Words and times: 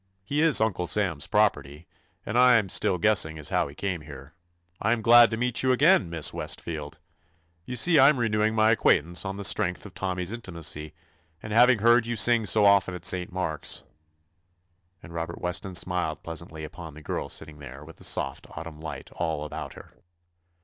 He 0.23 0.41
is 0.41 0.59
Uncle 0.59 0.87
Sam's 0.87 1.27
property. 1.27 1.85
And 2.25 2.35
I 2.35 2.57
'm 2.57 2.69
still 2.69 2.97
guessing 2.97 3.37
as 3.37 3.49
to 3.49 3.53
how 3.53 3.67
he 3.67 3.75
came 3.75 4.01
here. 4.01 4.33
I 4.81 4.93
am 4.93 5.03
glad 5.03 5.29
to 5.29 5.37
meet 5.37 5.61
you 5.61 5.71
again. 5.71 6.09
Miss 6.09 6.33
Westfield. 6.33 6.97
You 7.65 7.75
see 7.75 7.99
I 7.99 8.09
'm 8.09 8.17
renewing 8.17 8.55
my 8.55 8.71
acquaintance 8.71 9.25
on 9.25 9.37
the 9.37 9.43
strength 9.43 9.85
of 9.85 9.93
Tommy's 9.93 10.31
intimacy, 10.31 10.95
and 11.43 11.53
having 11.53 11.77
heard 11.77 12.07
you 12.07 12.15
sing 12.15 12.47
so 12.47 12.65
often 12.65 12.95
at 12.95 13.05
St. 13.05 13.31
Mark's"; 13.31 13.83
and 15.03 15.13
Robert 15.13 15.39
Weston 15.39 15.75
smiled 15.75 16.23
pleasantly 16.23 16.63
upon 16.63 16.95
the 16.95 17.03
girl 17.03 17.29
sitting 17.29 17.59
there 17.59 17.85
with 17.85 17.97
the 17.97 18.03
soft 18.03 18.47
Autumn 18.57 18.79
light 18.79 19.11
all 19.11 19.45
about 19.45 19.73
her. 19.73 19.93